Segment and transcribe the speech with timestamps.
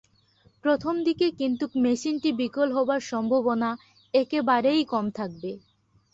[0.63, 3.69] প্রথম দিকে কিন্তু মেশিনটি বিকল হবার সম্ভাবনা
[4.13, 5.51] একেবারেই কম থাকবে।